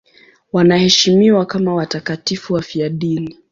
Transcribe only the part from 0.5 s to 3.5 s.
Wanaheshimiwa kama watakatifu wafiadini.